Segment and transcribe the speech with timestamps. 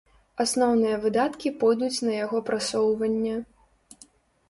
[0.45, 3.39] Асноўныя выдаткі пойдуць на яго прасоўванне.